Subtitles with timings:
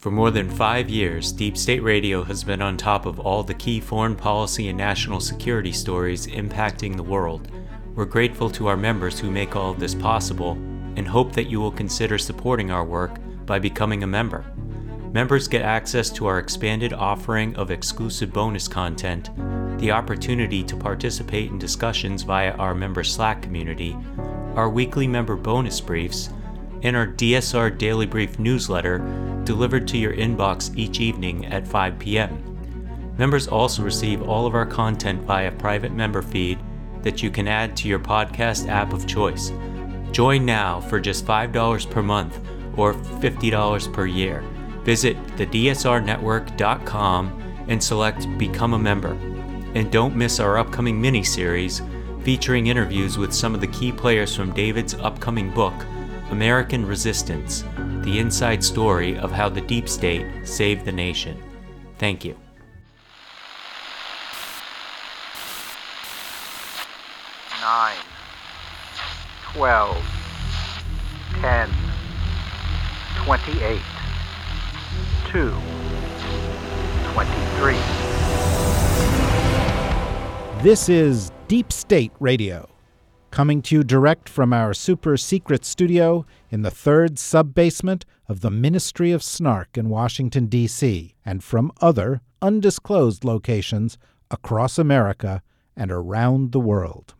[0.00, 3.52] For more than five years, Deep State Radio has been on top of all the
[3.52, 7.50] key foreign policy and national security stories impacting the world.
[7.94, 10.52] We're grateful to our members who make all of this possible
[10.96, 14.42] and hope that you will consider supporting our work by becoming a member.
[15.12, 19.28] Members get access to our expanded offering of exclusive bonus content,
[19.78, 23.94] the opportunity to participate in discussions via our member Slack community,
[24.56, 26.30] our weekly member bonus briefs,
[26.82, 32.46] and our DSR Daily Brief newsletter delivered to your inbox each evening at 5 p.m.
[33.18, 36.58] Members also receive all of our content via private member feed
[37.02, 39.52] that you can add to your podcast app of choice.
[40.12, 42.38] Join now for just $5 per month
[42.76, 44.44] or $50 per year.
[44.84, 49.12] Visit thedsrnetwork.com and select Become a Member.
[49.74, 51.80] And don't miss our upcoming mini series
[52.22, 55.74] featuring interviews with some of the key players from David's upcoming book,
[56.30, 57.64] American Resistance
[58.02, 61.36] The Inside Story of How the Deep State Saved the Nation.
[61.98, 62.36] Thank you.
[67.60, 67.96] Nine,
[69.52, 69.96] twelve,
[71.40, 71.68] ten,
[73.16, 73.82] twenty-eight,
[75.26, 75.52] two,
[77.12, 77.76] twenty-three.
[80.62, 82.69] This is Deep State Radio,
[83.30, 88.40] coming to you direct from our super secret studio in the third sub basement of
[88.40, 93.98] the Ministry of Snark in Washington, D.C., and from other undisclosed locations
[94.30, 95.42] across America
[95.76, 97.14] and around the world.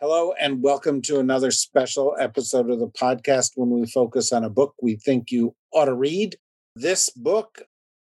[0.00, 4.50] Hello, and welcome to another special episode of the podcast when we focus on a
[4.50, 6.36] book we think you ought to read.
[6.76, 7.62] This book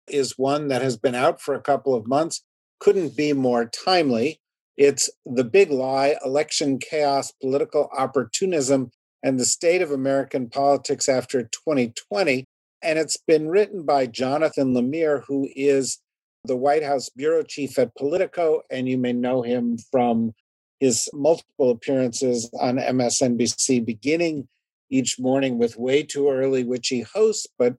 [0.06, 2.43] is one that has been out for a couple of months,
[2.79, 4.41] couldn't be more timely.
[4.79, 8.93] It's The Big Lie Election Chaos, Political Opportunism,
[9.25, 12.45] and the State of American Politics After 2020.
[12.81, 15.99] And it's been written by Jonathan Lemire, who is
[16.45, 18.62] the White House bureau chief at Politico.
[18.71, 20.33] And you may know him from
[20.79, 24.47] his multiple appearances on MSNBC, beginning
[24.91, 27.75] each morning with Way Too Early, which he hosts, but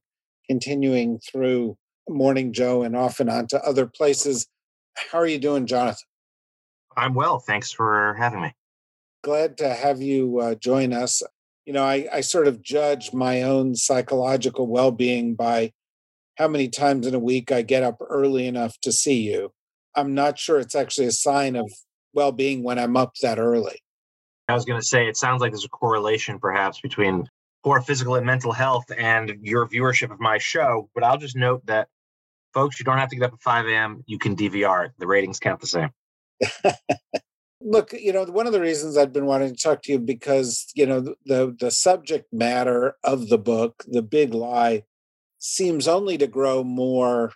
[0.50, 1.78] continuing through
[2.10, 4.48] Morning Joe and often on to other places.
[5.14, 6.09] How are you doing, Jonathan?
[7.00, 7.40] I'm well.
[7.40, 8.54] Thanks for having me.
[9.24, 11.24] Glad to have you uh, join us.
[11.66, 15.74] You know, I, I sort of judge my own psychological well being by
[16.38, 19.52] how many times in a week I get up early enough to see you.
[19.96, 21.72] I'm not sure it's actually a sign of
[22.14, 23.82] well being when I'm up that early.
[24.48, 27.30] I was going to say, it sounds like there's a correlation perhaps between
[27.64, 30.90] poor physical and mental health and your viewership of my show.
[30.96, 31.88] But I'll just note that,
[32.54, 34.04] folks, you don't have to get up at 5 a.m.
[34.08, 34.92] You can DVR it.
[34.98, 35.90] The ratings count the same.
[37.62, 40.72] Look, you know, one of the reasons I've been wanting to talk to you because,
[40.76, 44.84] you know, the the subject matter of the book, The Big Lie,
[45.40, 47.34] seems only to grow more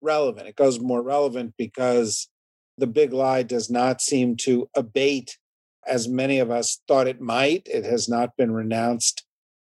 [0.00, 0.48] relevant.
[0.48, 2.28] It goes more relevant because
[2.78, 5.38] the big lie does not seem to abate
[5.86, 7.66] as many of us thought it might.
[7.66, 9.24] It has not been renounced.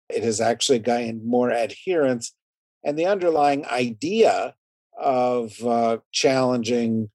[0.09, 2.33] It has actually gained more adherence.
[2.83, 4.55] And the underlying idea
[4.97, 7.09] of uh, challenging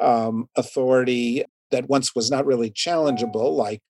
[0.00, 3.82] um, authority that once was not really challengeable, like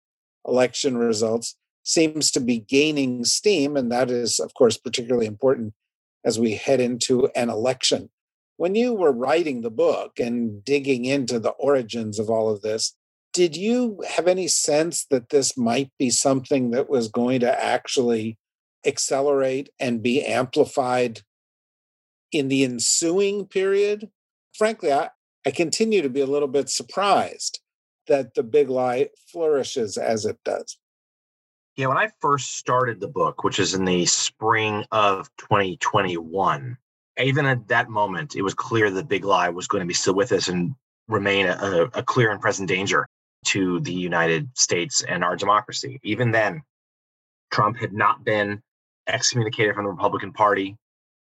[0.47, 3.77] election results, seems to be gaining steam.
[3.77, 5.75] And that is, of course, particularly important
[6.25, 8.11] as we head into an election.
[8.57, 12.97] When you were writing the book and digging into the origins of all of this,
[13.33, 18.39] did you have any sense that this might be something that was going to actually
[18.87, 21.21] accelerate and be amplified
[22.33, 24.11] in the ensuing period?
[24.57, 25.11] Frankly, I,
[25.47, 27.61] I continue to be a little bit surprised
[28.09, 30.77] that the big lie flourishes as it does.
[31.77, 36.77] Yeah, when I first started the book, which is in the spring of 2021,
[37.23, 40.15] even at that moment, it was clear the big lie was going to be still
[40.15, 40.75] with us and
[41.07, 43.07] remain a, a clear and present danger
[43.45, 46.01] to the United States and our democracy.
[46.03, 46.63] Even then,
[47.53, 48.61] Trump had not been
[49.07, 50.77] excommunicated from the Republican Party.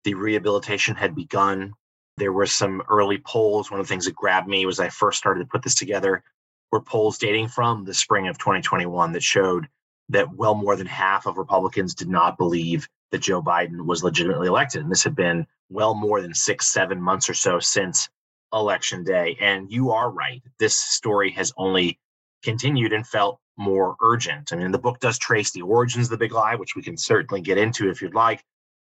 [0.04, 1.74] The rehabilitation had begun.
[2.16, 3.70] There were some early polls.
[3.70, 6.22] One of the things that grabbed me was I first started to put this together
[6.70, 9.68] were polls dating from the spring of 2021 that showed
[10.10, 14.48] that well more than half of Republicans did not believe that Joe Biden was legitimately
[14.48, 14.82] elected.
[14.82, 18.08] And this had been well more than six, seven months or so since
[18.52, 19.36] election day.
[19.40, 20.42] And you are right.
[20.58, 21.98] This story has only
[22.42, 24.52] continued and felt more urgent.
[24.52, 26.96] I mean, the book does trace the origins of the big lie, which we can
[26.96, 28.42] certainly get into if you'd like.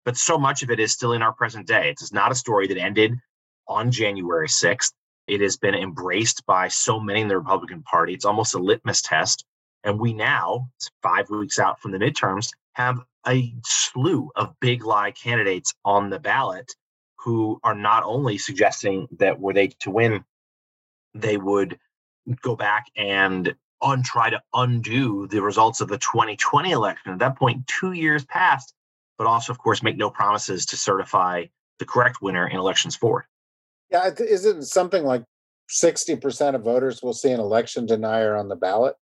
[0.07, 1.89] But so much of it is still in our present day.
[1.89, 3.15] It is not a story that ended
[3.67, 4.93] on January 6th.
[5.27, 8.13] It has been embraced by so many in the Republican Party.
[8.13, 9.43] It's almost a litmus test.
[9.83, 10.69] And we now,
[11.03, 16.19] five weeks out from the midterms, have a slew of big lie candidates on the
[16.19, 16.71] ballot
[17.17, 20.23] who are not only suggesting that were they to win,
[21.15, 21.77] they would
[22.41, 27.11] go back and un- try to undo the results of the 2020 election.
[27.11, 28.73] At that point, two years passed,
[29.17, 31.45] but also, of course, make no promises to certify
[31.79, 33.25] the correct winner in elections forward.
[33.89, 35.23] Yeah, isn't something like
[35.69, 38.95] 60% of voters will see an election denier on the ballot?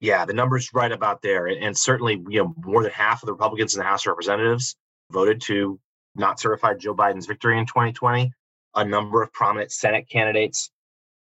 [0.00, 1.46] Yeah, the number's right about there.
[1.46, 4.76] And certainly, you know, more than half of the Republicans in the House of Representatives
[5.10, 5.80] voted to
[6.14, 8.32] not certify Joe Biden's victory in 2020.
[8.74, 10.70] A number of prominent Senate candidates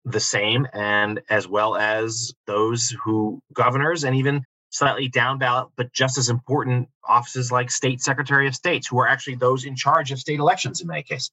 [0.05, 4.43] the same, and as well as those who governors and even
[4.73, 9.07] slightly down ballot, but just as important offices like state secretary of states, who are
[9.07, 11.31] actually those in charge of state elections in many cases.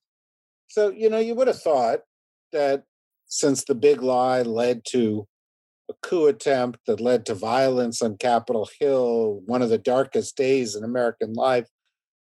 [0.68, 2.00] So, you know, you would have thought
[2.52, 2.84] that
[3.26, 5.26] since the big lie led to
[5.88, 10.76] a coup attempt that led to violence on Capitol Hill, one of the darkest days
[10.76, 11.66] in American life,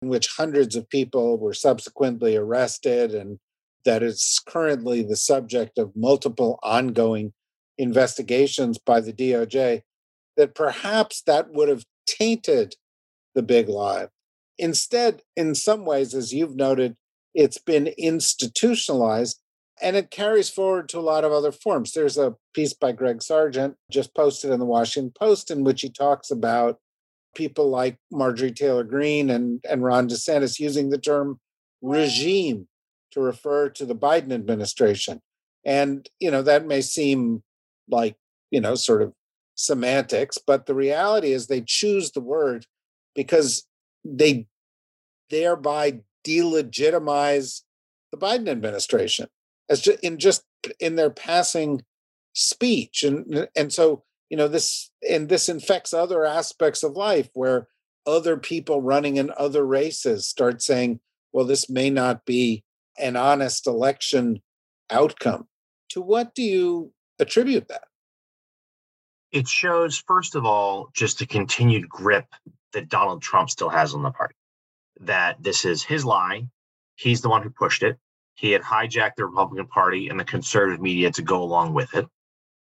[0.02, 3.40] in which hundreds of people were subsequently arrested, and
[3.86, 7.32] that is currently the subject of multiple ongoing
[7.78, 9.82] investigations by the DOJ,
[10.38, 12.76] that perhaps that would have tainted
[13.34, 14.08] the big lie.
[14.58, 16.96] Instead, in some ways, as you've noted,
[17.34, 19.40] it's been institutionalized
[19.82, 21.92] and it carries forward to a lot of other forms.
[21.92, 25.90] There's a piece by Greg Sargent just posted in the Washington Post in which he
[25.90, 26.80] talks about
[27.36, 31.40] people like Marjorie Taylor Greene and, and Ron DeSantis using the term
[31.82, 32.68] regime
[33.12, 35.20] to refer to the Biden administration.
[35.66, 37.44] And, you know, that may seem
[37.90, 38.16] like,
[38.52, 39.14] you know, sort of
[39.56, 42.66] semantics, but the reality is they choose the word
[43.16, 43.66] because
[44.04, 44.48] they
[45.30, 47.62] thereby delegitimize
[48.12, 49.28] the Biden administration
[49.70, 50.44] as just in just
[50.80, 51.84] in their passing
[52.34, 53.04] speech.
[53.04, 57.68] And and so you know this and this infects other aspects of life where
[58.06, 61.00] other people running in other races start saying
[61.32, 62.64] well this may not be
[62.98, 64.42] an honest election
[64.90, 65.48] outcome.
[65.90, 67.86] To what do you attribute that
[69.36, 72.26] it shows first of all just the continued grip
[72.74, 74.36] that donald trump still has on the party
[75.02, 76.48] that this is his lie
[76.96, 77.98] he's the one who pushed it
[78.36, 82.06] he had hijacked the Republican Party and the conservative media to go along with it.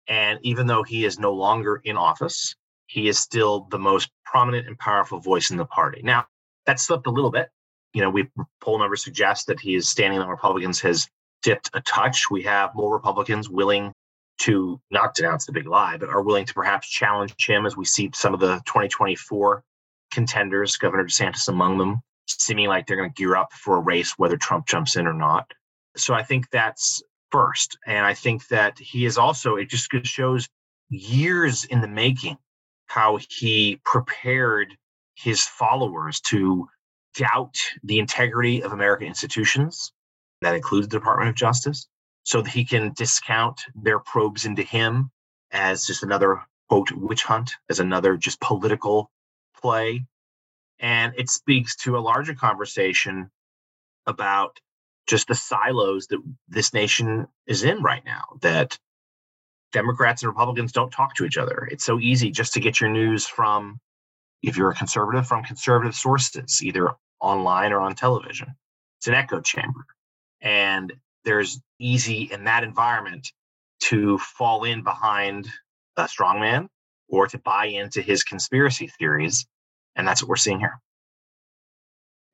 [0.09, 4.67] And even though he is no longer in office, he is still the most prominent
[4.67, 6.01] and powerful voice in the party.
[6.03, 6.27] Now,
[6.67, 7.51] that slipped a little bit.
[7.93, 8.29] You know, we
[8.61, 11.09] poll numbers suggest that he is standing on Republicans has
[11.43, 12.31] dipped a touch.
[12.31, 13.93] We have more Republicans willing
[14.41, 17.85] to not denounce the big lie, but are willing to perhaps challenge him as we
[17.85, 19.63] see some of the 2024
[20.11, 24.15] contenders, Governor DeSantis among them, seeming like they're going to gear up for a race,
[24.17, 25.51] whether Trump jumps in or not.
[25.97, 27.79] So I think that's first.
[27.87, 30.49] And I think that he is also, it just shows
[30.89, 32.37] years in the making
[32.87, 34.75] how he prepared
[35.15, 36.67] his followers to
[37.15, 39.93] doubt the integrity of American institutions.
[40.41, 41.87] That includes the Department of Justice,
[42.25, 45.11] so that he can discount their probes into him
[45.52, 49.11] as just another quote witch hunt, as another just political
[49.61, 50.05] play
[50.81, 53.31] and it speaks to a larger conversation
[54.06, 54.58] about
[55.06, 58.78] just the silos that this nation is in right now that
[59.72, 61.69] Democrats and Republicans don't talk to each other.
[61.70, 63.78] It's so easy just to get your news from,
[64.43, 66.88] if you're a conservative, from conservative sources, either
[67.20, 68.55] online or on television.
[68.99, 69.84] It's an echo chamber.
[70.40, 70.93] And
[71.25, 73.32] there's easy in that environment
[73.81, 75.48] to fall in behind
[75.96, 76.69] a strongman
[77.08, 79.46] or to buy into his conspiracy theories
[79.96, 80.81] and that's what we're seeing here.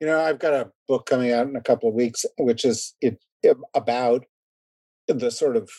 [0.00, 2.94] You know, I've got a book coming out in a couple of weeks, which is
[3.00, 3.18] it,
[3.74, 4.24] about
[5.08, 5.70] the sort of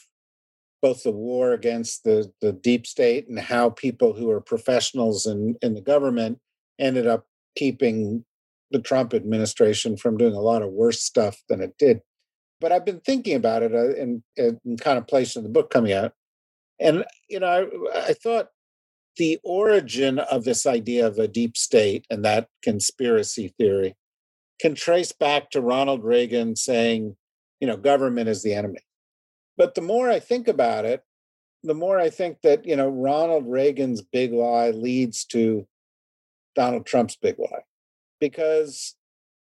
[0.81, 5.55] both the war against the the deep state and how people who are professionals in
[5.61, 6.39] in the government
[6.79, 8.23] ended up keeping
[8.71, 12.01] the Trump administration from doing a lot of worse stuff than it did.
[12.59, 16.13] But I've been thinking about it uh, in, in contemplation of the book coming out,
[16.79, 17.47] and you know,
[17.93, 18.49] I, I thought
[19.17, 23.95] the origin of this idea of a deep state and that conspiracy theory
[24.59, 27.15] can trace back to Ronald Reagan saying,
[27.59, 28.79] you know, government is the enemy.
[29.57, 31.01] But the more I think about it,
[31.63, 35.67] the more I think that, you know, Ronald Reagan's big lie leads to
[36.55, 37.63] Donald Trump's big lie.
[38.19, 38.95] Because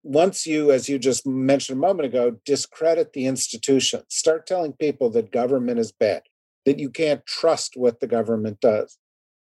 [0.04, 5.08] once you, as you just mentioned a moment ago, discredit the institution, start telling people
[5.11, 6.23] that government is bad,
[6.66, 8.99] that you can't trust what the government does,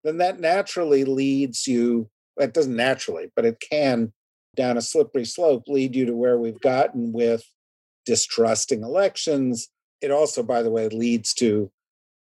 [0.04, 4.12] then that naturally leads you, it doesn't naturally, but it can
[4.54, 7.42] down a slippery slope lead you to where we've gotten with
[8.04, 9.68] distrusting elections.
[10.02, 11.70] It also, by the way, leads to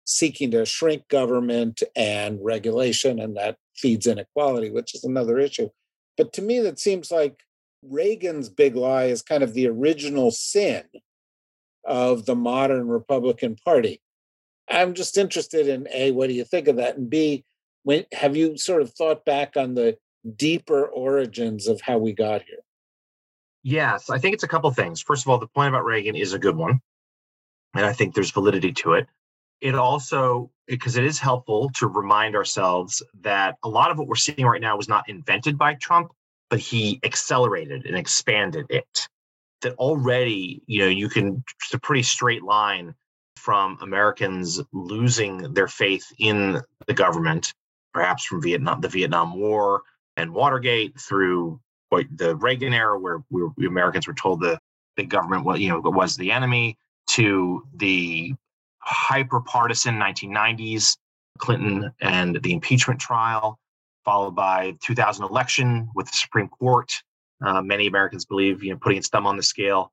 [0.06, 5.70] seeking to shrink government and regulation, and that feeds inequality, which is another issue.
[6.16, 7.40] But to me, that seems like
[7.82, 10.84] Reagan's big lie is kind of the original sin
[11.86, 14.02] of the modern Republican Party.
[14.70, 16.98] I'm just interested in A, what do you think of that?
[16.98, 17.46] And B,
[17.84, 19.98] when have you sort of thought back on the
[20.36, 22.60] deeper origins of how we got here?
[23.64, 25.02] Yes, I think it's a couple things.
[25.02, 26.82] First of all, the point about Reagan is a good one.
[27.76, 29.08] And I think there's validity to it.
[29.62, 34.16] It also, because it is helpful to remind ourselves that a lot of what we're
[34.16, 36.12] seeing right now was not invented by Trump,
[36.50, 39.08] but he accelerated and expanded it.
[39.62, 42.96] That already, you know, you can, it's a pretty straight line
[43.36, 47.54] from Americans losing their faith in the government,
[47.94, 49.82] perhaps from Vietnam, the Vietnam War
[50.16, 51.60] and Watergate through
[51.92, 53.22] the Reagan era, where
[53.60, 54.60] Americans were told the
[54.96, 56.78] big government, what you know, was the enemy,
[57.08, 58.34] to the
[58.80, 60.96] hyper partisan 1990s,
[61.38, 63.58] Clinton and the impeachment trial,
[64.06, 66.92] followed by 2000 election with the Supreme Court.
[67.46, 69.92] Uh, many Americans believe, you know, putting its thumb on the scale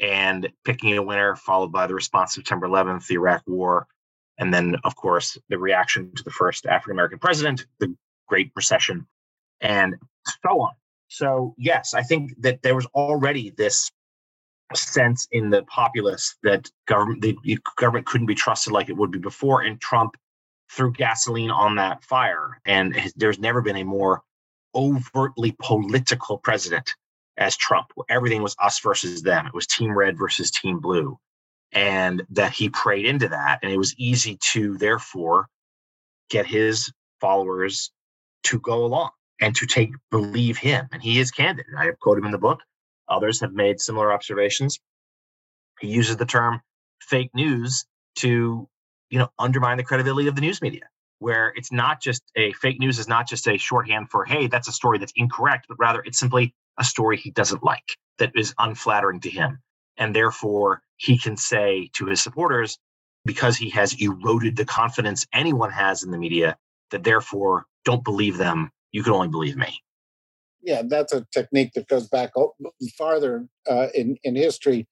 [0.00, 3.86] and picking a winner, followed by the response September 11th, the Iraq War,
[4.38, 7.94] and then, of course, the reaction to the first African American president, the
[8.28, 9.06] Great Recession,
[9.60, 9.96] and
[10.42, 10.72] so on.
[11.08, 13.90] So, yes, I think that there was already this
[14.74, 19.18] sense in the populace that government the government couldn't be trusted like it would be
[19.18, 20.16] before, and Trump
[20.70, 22.60] threw gasoline on that fire.
[22.64, 24.22] And there's never been a more
[24.74, 26.90] overtly political president
[27.38, 29.46] as Trump, everything was us versus them.
[29.46, 31.16] It was Team Red versus Team Blue,
[31.72, 35.48] and that he prayed into that, and it was easy to therefore
[36.30, 37.90] get his followers
[38.44, 39.10] to go along
[39.40, 40.88] and to take believe him.
[40.92, 41.66] And he is candid.
[41.78, 42.60] I have quoted him in the book.
[43.08, 44.78] Others have made similar observations.
[45.80, 46.60] He uses the term
[47.00, 48.68] fake news to,
[49.10, 50.88] you know, undermine the credibility of the news media,
[51.18, 54.68] where it's not just a fake news is not just a shorthand for, hey, that's
[54.68, 58.54] a story that's incorrect, but rather it's simply a story he doesn't like that is
[58.58, 59.58] unflattering to him.
[59.96, 62.78] And therefore, he can say to his supporters,
[63.24, 66.56] because he has eroded the confidence anyone has in the media,
[66.90, 69.82] that therefore don't believe them you can only believe me.
[70.62, 72.32] Yeah, that's a technique that goes back
[72.96, 74.86] farther uh, in in history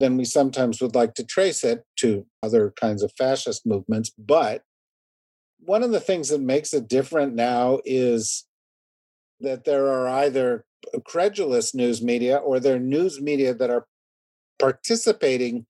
[0.00, 4.10] than we sometimes would like to trace it to other kinds of fascist movements.
[4.16, 4.62] But
[5.60, 8.46] one of the things that makes it different now is
[9.40, 10.64] that there are either
[11.04, 13.86] credulous news media or there are news media that are
[14.58, 15.66] participating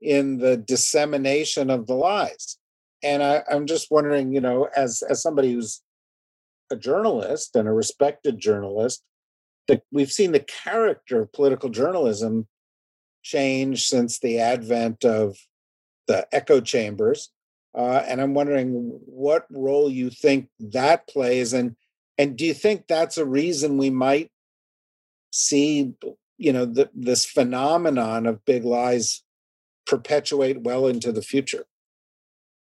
[0.00, 2.58] in the dissemination of the lies.
[3.02, 5.82] And I, am just wondering, you know, as as somebody who's
[6.70, 9.02] a journalist and a respected journalist,
[9.68, 12.46] that we've seen the character of political journalism
[13.22, 15.36] change since the advent of
[16.06, 17.30] the echo chambers.
[17.74, 21.74] Uh, and I'm wondering what role you think that plays, and
[22.18, 24.30] and do you think that's a reason we might
[25.30, 25.94] see,
[26.36, 29.22] you know, the, this phenomenon of big lies
[29.86, 31.64] perpetuate well into the future?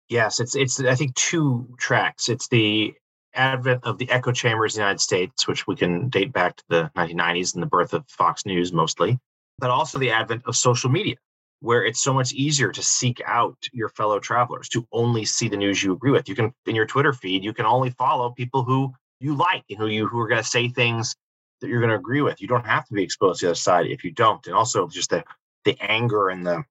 [0.09, 2.29] Yes, it's it's I think two tracks.
[2.29, 2.95] It's the
[3.35, 6.65] advent of the echo chambers in the United States, which we can date back to
[6.69, 9.19] the 1990s and the birth of Fox News mostly,
[9.59, 11.17] but also the advent of social media,
[11.61, 15.57] where it's so much easier to seek out your fellow travelers, to only see the
[15.57, 16.29] news you agree with.
[16.29, 19.79] You can, in your Twitter feed, you can only follow people who you like and
[19.79, 21.15] who you who are going to say things
[21.61, 22.41] that you're going to agree with.
[22.43, 24.47] You don't have to be exposed to the other side if you don't.
[24.47, 25.25] And also just the
[25.65, 26.65] the anger and the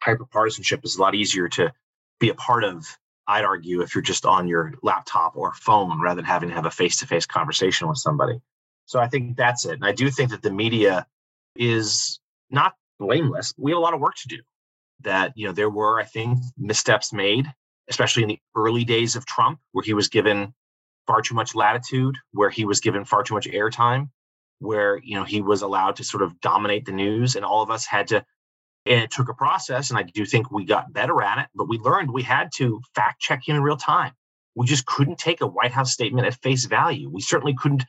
[0.00, 1.72] hyper partisanship is a lot easier to
[2.20, 2.86] be a part of
[3.26, 6.64] I'd argue if you're just on your laptop or phone rather than having to have
[6.64, 8.40] a face to face conversation with somebody.
[8.86, 9.72] So I think that's it.
[9.72, 11.06] And I do think that the media
[11.58, 13.52] is not blameless.
[13.58, 14.38] We have a lot of work to do.
[15.02, 17.46] That, you know, there were, I think, missteps made,
[17.88, 20.54] especially in the early days of Trump, where he was given
[21.06, 24.08] far too much latitude, where he was given far too much airtime,
[24.58, 27.36] where, you know, he was allowed to sort of dominate the news.
[27.36, 28.24] And all of us had to
[28.88, 31.68] and it took a process, and I do think we got better at it, but
[31.68, 34.12] we learned we had to fact check in real time.
[34.54, 37.10] We just couldn't take a White House statement at face value.
[37.10, 37.84] We certainly couldn't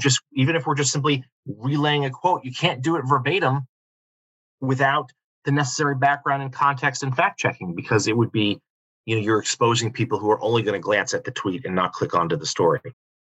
[0.00, 3.66] just, even if we're just simply relaying a quote, you can't do it verbatim
[4.60, 5.10] without
[5.44, 8.58] the necessary background and context and fact checking because it would be,
[9.06, 11.74] you know, you're exposing people who are only going to glance at the tweet and
[11.74, 12.80] not click onto the story.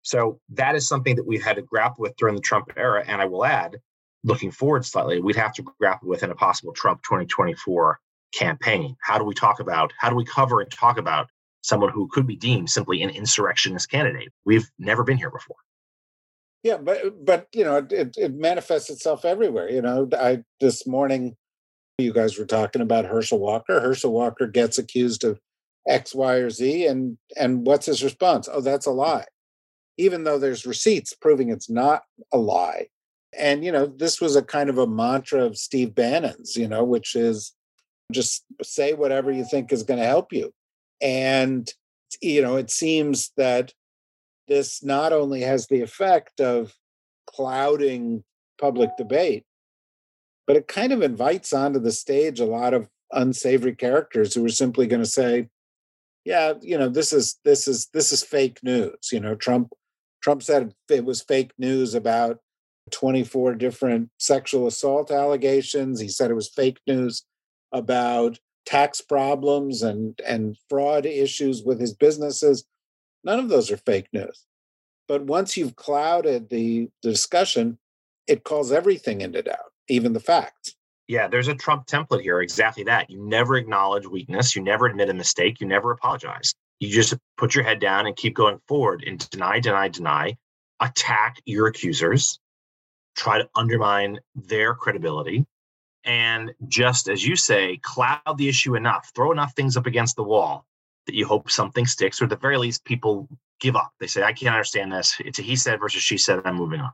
[0.03, 3.03] So that is something that we've had to grapple with during the Trump era.
[3.07, 3.77] And I will add,
[4.23, 7.99] looking forward slightly, we'd have to grapple with in a possible Trump 2024
[8.33, 8.95] campaign.
[9.01, 11.29] How do we talk about, how do we cover and talk about
[11.61, 14.29] someone who could be deemed simply an insurrectionist candidate?
[14.45, 15.57] We've never been here before.
[16.63, 19.69] Yeah, but but you know it, it manifests itself everywhere.
[19.69, 21.35] You know, I this morning
[21.97, 23.79] you guys were talking about Herschel Walker.
[23.79, 25.39] Herschel Walker gets accused of
[25.87, 28.49] X, Y, or Z, and and what's his response?
[28.51, 29.25] Oh, that's a lie.
[29.97, 32.03] Even though there's receipts proving it's not
[32.33, 32.87] a lie,
[33.37, 36.83] And, you know, this was a kind of a mantra of Steve Bannon's, you know,
[36.83, 37.53] which is
[38.11, 40.51] just say whatever you think is going to help you.
[41.01, 41.71] And,
[42.21, 43.73] you know, it seems that
[44.47, 46.73] this not only has the effect of
[47.27, 48.23] clouding
[48.59, 49.45] public debate,
[50.47, 54.49] but it kind of invites onto the stage a lot of unsavory characters who are
[54.49, 55.49] simply going to say,
[56.25, 59.11] yeah, you know, this is this is this is fake news.
[59.11, 59.71] You know, Trump
[60.21, 62.39] Trump said it was fake news about
[62.91, 65.99] 24 different sexual assault allegations.
[65.99, 67.23] He said it was fake news
[67.71, 72.65] about tax problems and, and fraud issues with his businesses.
[73.23, 74.45] None of those are fake news.
[75.07, 77.77] But once you've clouded the, discussion,
[78.27, 80.75] it calls everything into doubt, even the facts.
[81.07, 82.39] Yeah, there's a Trump template here.
[82.41, 83.09] Exactly that.
[83.09, 84.55] You never acknowledge weakness.
[84.55, 85.59] You never admit a mistake.
[85.59, 86.53] You never apologize.
[86.79, 90.37] You just put your head down and keep going forward and deny, deny, deny,
[90.79, 92.39] attack your accusers,
[93.15, 95.45] try to undermine their credibility,
[96.03, 100.23] and just as you say, cloud the issue enough, throw enough things up against the
[100.23, 100.65] wall
[101.05, 103.27] that you hope something sticks, or at the very least, people
[103.59, 103.91] give up.
[103.99, 105.15] They say, I can't understand this.
[105.19, 106.91] It's a he said versus she said, I'm moving on.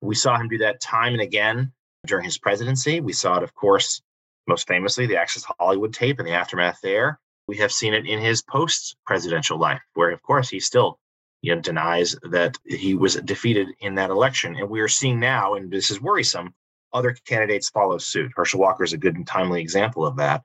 [0.00, 1.72] We saw him do that time and again
[2.06, 3.00] during his presidency.
[3.00, 4.02] We saw it, of course,
[4.46, 7.18] most famously, the Access Hollywood tape and the aftermath there.
[7.48, 10.98] We have seen it in his post presidential life, where, of course, he still
[11.42, 14.56] you know, denies that he was defeated in that election.
[14.56, 16.54] And we are seeing now, and this is worrisome,
[16.92, 18.32] other candidates follow suit.
[18.34, 20.42] Herschel Walker is a good and timely example of that.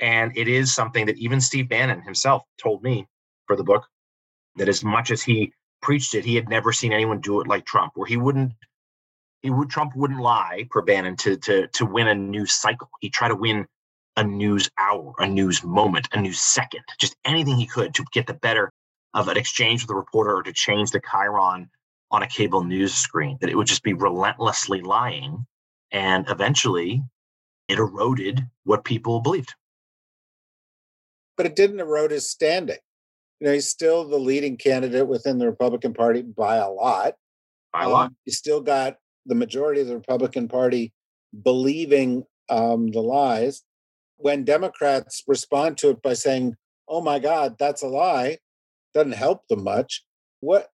[0.00, 3.06] And it is something that even Steve Bannon himself told me
[3.46, 3.86] for the book
[4.56, 5.52] that as much as he
[5.82, 8.52] preached it, he had never seen anyone do it like Trump, where he wouldn't
[9.42, 12.88] he would Trump wouldn't lie per Bannon to to to win a news cycle.
[13.00, 13.66] He'd try to win
[14.16, 18.26] a news hour, a news moment, a news second, just anything he could to get
[18.26, 18.70] the better
[19.14, 21.68] of an exchange with a reporter or to change the chyron
[22.10, 23.38] on a cable news screen.
[23.40, 25.46] That it would just be relentlessly lying,
[25.92, 27.02] and eventually,
[27.68, 29.54] it eroded what people believed.
[31.40, 32.76] But it didn't erode his standing.
[33.40, 37.14] You know, he's still the leading candidate within the Republican Party by a lot.
[37.72, 38.06] By a lot.
[38.08, 40.92] Um, he's still got the majority of the Republican Party
[41.42, 43.62] believing um, the lies.
[44.18, 48.36] When Democrats respond to it by saying, "Oh my God, that's a lie,"
[48.92, 50.04] doesn't help them much.
[50.40, 50.68] What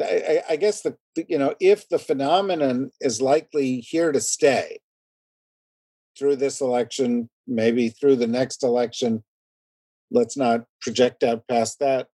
[0.00, 4.78] I, I guess the you know if the phenomenon is likely here to stay
[6.16, 9.24] through this election, maybe through the next election,
[10.10, 12.08] let's not project out past that.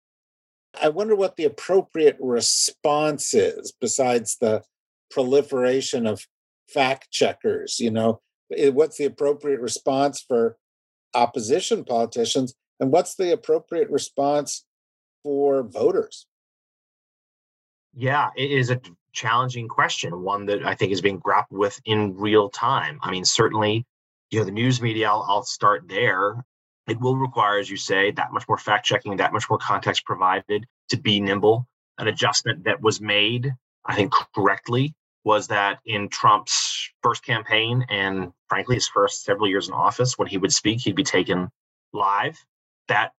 [0.81, 4.63] I wonder what the appropriate response is besides the
[5.11, 6.27] proliferation of
[6.73, 8.21] fact checkers you know?
[8.57, 10.57] Eh, what's the appropriate response for
[11.15, 14.65] opposition politicians and what's the appropriate response
[15.23, 16.27] for voters?
[17.95, 18.81] Yeah it is a
[19.13, 22.99] challenging question one that i think is being grappled with in real time.
[23.03, 23.87] I mean certainly
[24.31, 26.43] you know the news media I'll, I'll start there
[26.89, 30.05] it will require as you say that much more fact checking that much more context
[30.05, 31.67] provided to be nimble
[31.99, 33.55] an adjustment that was made
[33.87, 39.69] i think correctly was that in Trump's first campaign and frankly his first several years
[39.69, 41.49] in office, when he would speak, he'd be taken
[41.93, 42.39] live.
[42.89, 43.13] That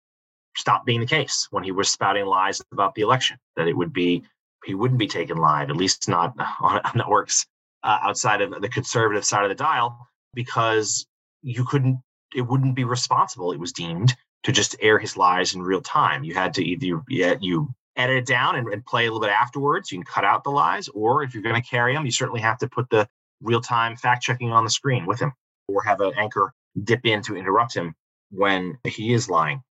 [0.55, 3.37] stopped being the case when he was spouting lies about the election.
[3.55, 4.23] That it would be
[4.65, 7.45] he wouldn't be taken live, at least not on networks
[7.83, 11.05] uh, outside of the conservative side of the dial, because
[11.41, 11.99] you couldn't.
[12.35, 13.51] It wouldn't be responsible.
[13.51, 16.23] It was deemed to just air his lies in real time.
[16.23, 19.29] You had to either you, you edit it down and, and play a little bit
[19.29, 19.91] afterwards.
[19.91, 22.41] You can cut out the lies, or if you're going to carry them, you certainly
[22.41, 23.07] have to put the
[23.41, 25.33] real time fact checking on the screen with him,
[25.67, 27.95] or have an anchor dip in to interrupt him
[28.31, 29.61] when he is lying.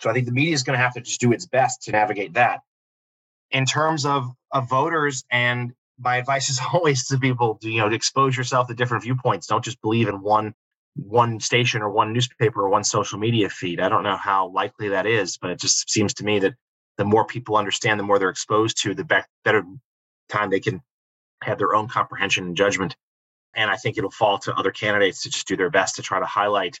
[0.00, 1.92] So I think the media is going to have to just do its best to
[1.92, 2.60] navigate that.
[3.50, 7.88] In terms of, of voters, and my advice is always to people to you know
[7.88, 9.46] to expose yourself to different viewpoints.
[9.46, 10.54] Don't just believe in one
[10.96, 13.80] one station or one newspaper or one social media feed.
[13.80, 16.54] I don't know how likely that is, but it just seems to me that
[16.96, 19.04] the more people understand, the more they're exposed to, the
[19.44, 19.62] better
[20.28, 20.80] time they can
[21.42, 22.96] have their own comprehension and judgment.
[23.54, 26.18] And I think it'll fall to other candidates to just do their best to try
[26.18, 26.80] to highlight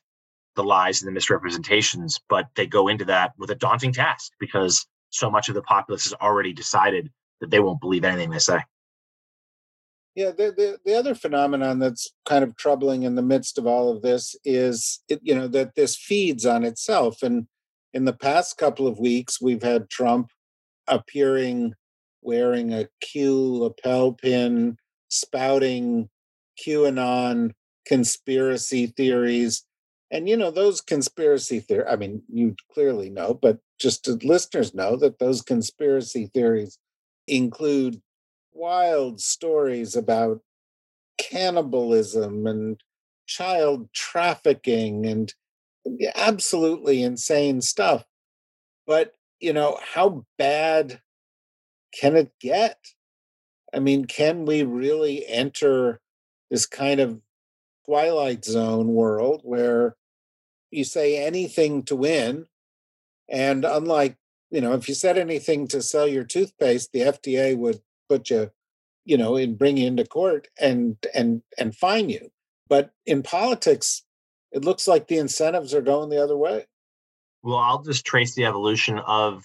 [0.54, 2.18] the lies and the misrepresentations.
[2.28, 6.04] But they go into that with a daunting task because so much of the populace
[6.04, 8.60] has already decided that they won't believe anything they say.
[10.16, 13.94] Yeah, the, the, the other phenomenon that's kind of troubling in the midst of all
[13.94, 17.22] of this is, it, you know, that this feeds on itself.
[17.22, 17.46] And
[17.92, 20.30] in the past couple of weeks, we've had Trump
[20.88, 21.74] appearing
[22.22, 26.08] wearing a Q lapel pin, spouting
[26.66, 27.52] QAnon
[27.86, 29.64] conspiracy theories.
[30.10, 34.74] And, you know, those conspiracy theories, I mean, you clearly know, but just to listeners
[34.74, 36.78] know that those conspiracy theories
[37.28, 38.00] include
[38.56, 40.40] wild stories about
[41.18, 42.82] cannibalism and
[43.26, 45.34] child trafficking and
[46.14, 48.04] absolutely insane stuff.
[48.86, 51.00] But, you know, how bad
[51.92, 52.78] can it get?
[53.74, 56.00] I mean, can we really enter
[56.50, 57.20] this kind of
[57.84, 59.96] twilight zone world where
[60.70, 62.46] you say anything to win?
[63.28, 64.16] And unlike,
[64.50, 68.50] you know, if you said anything to sell your toothpaste, the FDA would put you,
[69.04, 72.30] you know, and bring you into court and and and fine you.
[72.68, 74.02] But in politics,
[74.52, 76.66] it looks like the incentives are going the other way.
[77.42, 79.44] Well, I'll just trace the evolution of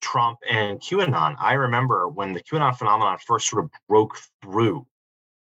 [0.00, 1.36] Trump and QAnon.
[1.38, 4.86] I remember when the QAnon phenomenon first sort of broke through,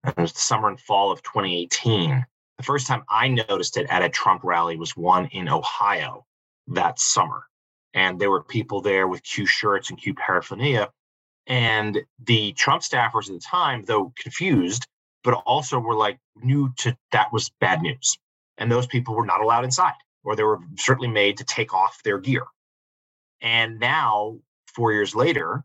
[0.05, 2.25] and it was the summer and fall of 2018.
[2.59, 6.25] The first time I noticed it at a Trump rally was one in Ohio
[6.69, 7.45] that summer.
[7.93, 10.91] And there were people there with Q shirts and Q paraphernalia.
[11.47, 14.87] And the Trump staffers at the time, though confused,
[15.23, 18.19] but also were like knew to that was bad news.
[18.59, 22.03] And those people were not allowed inside, or they were certainly made to take off
[22.03, 22.45] their gear.
[23.41, 24.39] And now,
[24.75, 25.63] four years later,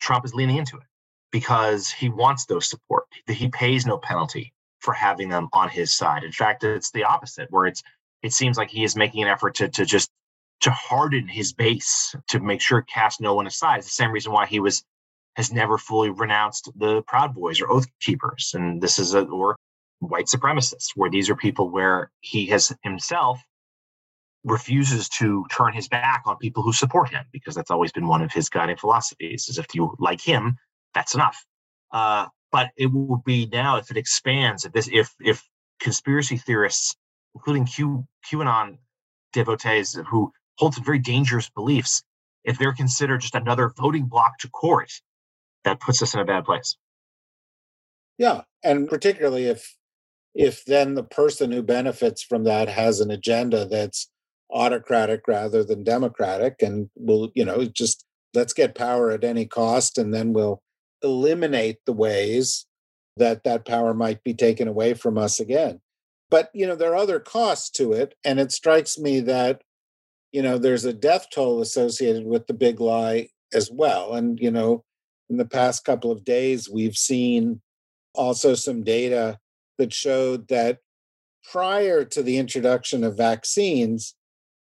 [0.00, 0.84] Trump is leaning into it
[1.32, 3.04] because he wants those support.
[3.26, 6.24] He pays no penalty for having them on his side.
[6.24, 7.82] In fact, it's the opposite, where it's
[8.22, 10.10] it seems like he is making an effort to to just
[10.60, 13.78] to harden his base to make sure it casts no one aside.
[13.78, 14.84] It's the same reason why he was
[15.36, 19.56] has never fully renounced the Proud Boys or Oath Keepers, and this is a or
[20.00, 23.40] white supremacists, where these are people where he has himself
[24.44, 28.22] refuses to turn his back on people who support him because that's always been one
[28.22, 30.56] of his guiding philosophies is if you like him
[30.94, 31.44] that's enough
[31.92, 35.46] uh, but it will be now if it expands if this if if
[35.80, 36.96] conspiracy theorists
[37.34, 38.78] including Q, qanon
[39.32, 42.02] devotees who hold some very dangerous beliefs
[42.44, 44.90] if they're considered just another voting bloc to court
[45.64, 46.76] that puts us in a bad place.
[48.18, 49.76] Yeah and particularly if
[50.34, 54.10] if then the person who benefits from that has an agenda that's
[54.50, 59.98] autocratic rather than democratic and we'll you know just let's get power at any cost
[59.98, 60.62] and then we'll
[61.02, 62.66] eliminate the ways
[63.16, 65.80] that that power might be taken away from us again.
[66.30, 69.62] But you know there are other costs to it and it strikes me that
[70.32, 74.50] you know there's a death toll associated with the big lie as well and you
[74.50, 74.84] know
[75.30, 77.60] in the past couple of days we've seen
[78.14, 79.38] also some data
[79.78, 80.78] that showed that
[81.50, 84.14] prior to the introduction of vaccines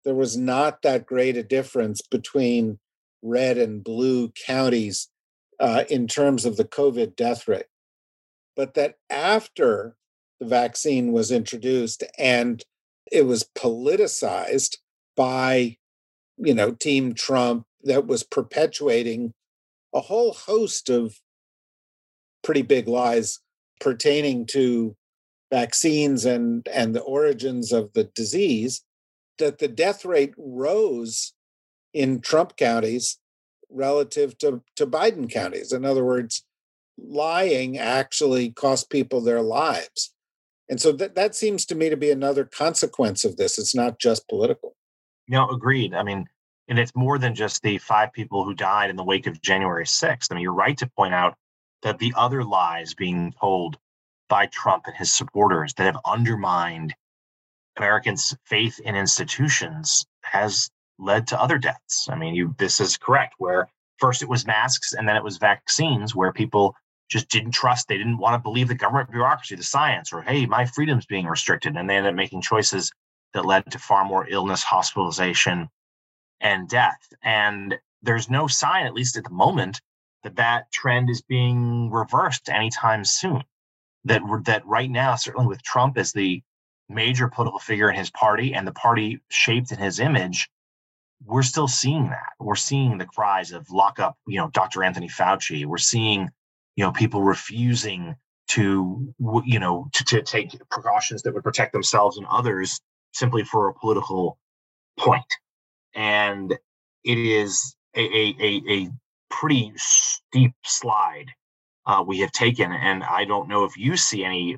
[0.06, 2.80] there was not that great a difference between
[3.24, 5.10] red and blue counties
[5.60, 7.66] uh, in terms of the COVID death rate.
[8.56, 9.96] But that after
[10.40, 12.64] the vaccine was introduced and
[13.12, 14.78] it was politicized
[15.16, 15.78] by,
[16.38, 19.34] you know, Team Trump that was perpetuating
[19.94, 21.16] a whole host of
[22.44, 23.40] pretty big lies
[23.80, 24.96] pertaining to
[25.52, 28.84] vaccines and and the origins of the disease
[29.38, 31.34] that the death rate rose
[31.94, 33.20] in Trump counties
[33.70, 35.72] relative to, to Biden counties.
[35.72, 36.44] In other words,
[36.98, 40.14] lying actually cost people their lives.
[40.70, 43.60] And so that, that seems to me to be another consequence of this.
[43.60, 44.76] It's not just political.
[45.28, 45.94] No, agreed.
[45.94, 46.28] I mean,
[46.68, 49.86] and it's more than just the five people who died in the wake of January
[49.86, 50.28] 6th.
[50.32, 51.36] I mean, you're right to point out
[51.84, 53.78] that the other lies being told
[54.30, 56.96] by Trump and his supporters that have undermined
[57.78, 62.08] Americans' faith in institutions has led to other deaths.
[62.10, 63.36] I mean, you this is correct.
[63.38, 66.76] Where first it was masks and then it was vaccines, where people
[67.10, 70.46] just didn't trust, they didn't want to believe the government bureaucracy, the science, or hey,
[70.48, 72.92] my freedom's being restricted, and they ended up making choices
[73.36, 75.70] that led to far more illness, hospitalization,
[76.40, 77.08] and death.
[77.22, 79.82] And there's no sign, at least at the moment,
[80.24, 83.44] that that trend is being reversed anytime soon.
[84.06, 86.42] That that right now, certainly with Trump as the
[86.88, 90.50] major political figure in his party and the party shaped in his image,
[91.26, 92.34] we're still seeing that.
[92.40, 94.84] We're seeing the cries of lock up, you know, Dr.
[94.84, 95.66] Anthony Fauci.
[95.66, 96.30] We're seeing,
[96.76, 98.16] you know, people refusing
[98.50, 102.80] to, you know, to, to take precautions that would protect themselves and others
[103.16, 104.38] simply for a political
[105.00, 105.24] point.
[105.96, 106.52] And
[107.04, 108.90] it is a, a, a, a
[109.30, 111.32] pretty steep slide
[111.86, 112.72] uh, we have taken.
[112.72, 114.58] And I don't know if you see any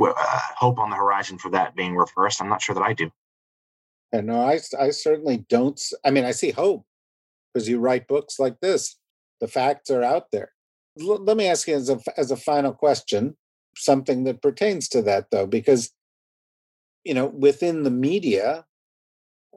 [0.00, 0.12] uh,
[0.56, 2.40] hope on the horizon for that being reversed.
[2.40, 3.10] I'm not sure that I do.
[4.10, 5.78] And no, I, I certainly don't.
[6.02, 6.86] I mean, I see hope
[7.52, 8.96] because you write books like this.
[9.40, 10.52] The facts are out there.
[10.98, 13.36] L- let me ask you as a, as a final question,
[13.76, 15.90] something that pertains to that, though, because,
[17.08, 18.64] you know, within the media,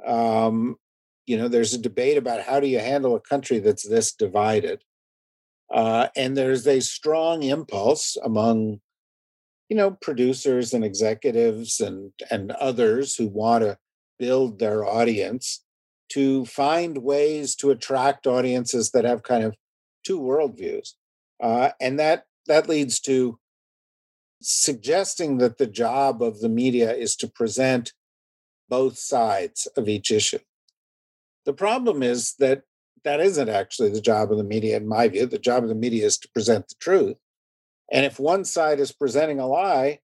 [0.05, 0.77] um,
[1.25, 4.81] you know, there's a debate about how do you handle a country that's this divided.
[5.71, 8.79] Uh, and there's a strong impulse among
[9.71, 13.77] you know, producers and executives and and others who want to
[14.19, 15.63] build their audience
[16.09, 19.55] to find ways to attract audiences that have kind of
[20.05, 20.89] two worldviews,
[21.41, 23.39] uh, and that that leads to
[24.41, 27.93] suggesting that the job of the media is to present
[28.69, 30.39] both sides of each issue.
[31.45, 32.63] The problem is that
[33.03, 35.25] that isn't actually the job of the media, in my view.
[35.25, 37.17] The job of the media is to present the truth.
[37.91, 39.99] And if one side is presenting a lie,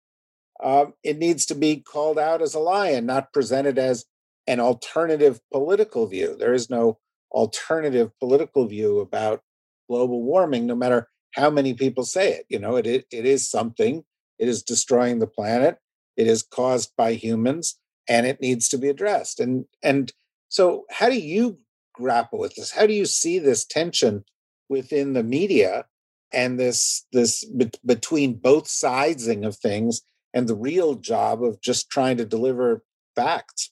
[0.61, 4.05] um, it needs to be called out as a lie and not presented as
[4.47, 6.35] an alternative political view.
[6.37, 6.97] There is no
[7.31, 9.41] alternative political view about
[9.89, 12.45] global warming, no matter how many people say it.
[12.49, 14.03] You know, it, it, it is something,
[14.39, 15.77] it is destroying the planet,
[16.15, 19.39] it is caused by humans, and it needs to be addressed.
[19.39, 20.11] And and
[20.49, 21.59] so how do you
[21.93, 22.71] grapple with this?
[22.71, 24.23] How do you see this tension
[24.69, 25.85] within the media
[26.31, 30.01] and this this be- between both sidesing of things
[30.33, 32.83] and the real job of just trying to deliver
[33.15, 33.71] facts?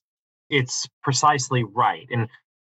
[0.50, 2.08] It's precisely right.
[2.12, 2.28] And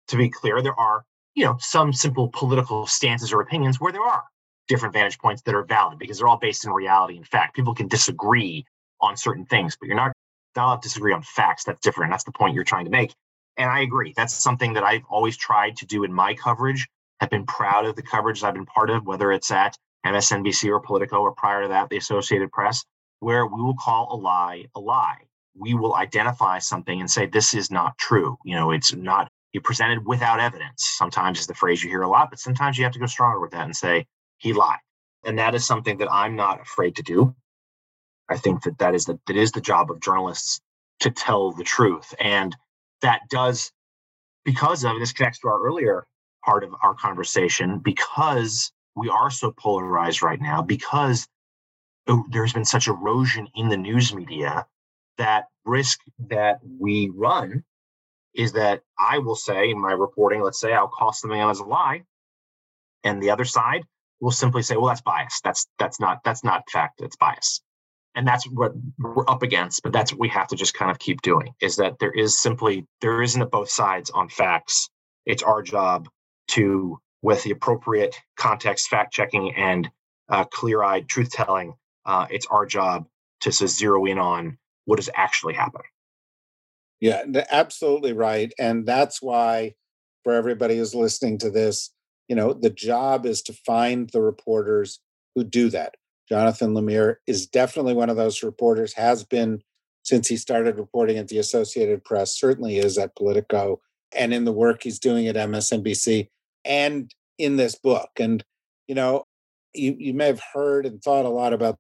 [0.09, 4.03] to be clear, there are you know some simple political stances or opinions where there
[4.03, 4.25] are
[4.71, 7.57] different vantage points that are valid because they're all based in reality and fact.
[7.57, 8.65] People can disagree
[9.01, 10.13] on certain things, but you're not
[10.57, 11.65] not allowed disagree on facts.
[11.65, 12.13] That's different.
[12.13, 13.13] That's the point you're trying to make.
[13.57, 14.15] And I agree.
[14.17, 16.89] That's something that I've always tried to do in my coverage.
[17.21, 20.81] I've been proud of the coverage I've been part of, whether it's at MSNBC or
[20.81, 22.85] Politico or prior to that, the Associated Press,
[23.19, 25.19] where we will call a lie a lie.
[25.57, 28.39] We will identify something and say, this is not true.
[28.45, 30.85] You know, it's not you presented without evidence.
[30.97, 33.41] Sometimes is the phrase you hear a lot, but sometimes you have to go stronger
[33.41, 34.07] with that and say,
[34.41, 34.79] he lied.
[35.25, 37.35] And that is something that I'm not afraid to do.
[38.29, 40.61] I think that that is the, that is the job of journalists
[41.01, 42.15] to tell the truth.
[42.19, 42.57] And
[43.03, 43.71] that does,
[44.45, 46.07] because of this connects to our earlier
[46.45, 51.29] part of our conversation, because we are so polarized right now, because
[52.07, 54.67] oh, there's been such erosion in the news media,
[55.19, 56.01] that risk
[56.31, 57.63] that we run
[58.35, 61.61] is that I will say in my reporting, let's say I'll call something out as
[61.61, 62.05] a lie,
[63.05, 63.83] and the other side
[64.21, 65.41] will simply say, well, that's bias.
[65.43, 67.01] That's that's not that's not fact.
[67.01, 67.61] It's bias.
[68.15, 70.99] And that's what we're up against, but that's what we have to just kind of
[70.99, 74.91] keep doing is that there is simply there isn't a both sides on facts.
[75.27, 76.09] It's our job
[76.49, 79.89] to, with the appropriate context, fact checking, and
[80.29, 83.07] uh, clear eyed truth telling, uh, it's our job
[83.43, 85.87] to, to zero in on what is actually happening.
[86.99, 88.53] Yeah, absolutely right.
[88.59, 89.75] And that's why,
[90.25, 91.93] for everybody who's listening to this,
[92.31, 95.01] you know, the job is to find the reporters
[95.35, 95.97] who do that.
[96.29, 99.61] Jonathan Lemire is definitely one of those reporters, has been
[100.05, 103.81] since he started reporting at the Associated Press, certainly is at Politico,
[104.15, 106.29] and in the work he's doing at MSNBC
[106.65, 108.11] and in this book.
[108.21, 108.45] And,
[108.87, 109.25] you know,
[109.75, 111.79] you, you may have heard and thought a lot about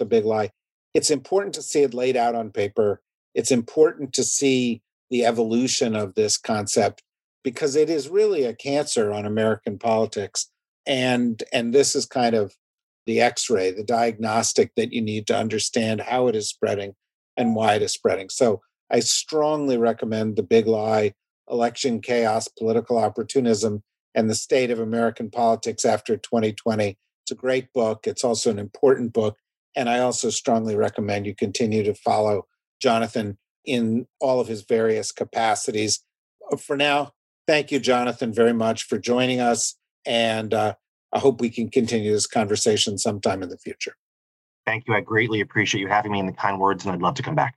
[0.00, 0.50] the big lie.
[0.94, 3.00] It's important to see it laid out on paper.
[3.36, 7.04] It's important to see the evolution of this concept
[7.42, 10.50] because it is really a cancer on American politics.
[10.86, 12.56] And and this is kind of
[13.06, 16.94] the x-ray, the diagnostic that you need to understand how it is spreading
[17.36, 18.28] and why it is spreading.
[18.28, 21.14] So I strongly recommend The Big Lie,
[21.50, 23.82] Election Chaos, Political Opportunism,
[24.14, 26.96] and the State of American Politics After 2020.
[27.24, 28.06] It's a great book.
[28.06, 29.36] It's also an important book.
[29.74, 32.46] And I also strongly recommend you continue to follow
[32.80, 36.04] Jonathan in all of his various capacities.
[36.58, 37.12] For now,
[37.46, 39.76] thank you, Jonathan, very much for joining us.
[40.04, 40.74] And uh,
[41.12, 43.96] I hope we can continue this conversation sometime in the future.
[44.66, 44.94] Thank you.
[44.94, 47.34] I greatly appreciate you having me in the kind words, and I'd love to come
[47.34, 47.56] back.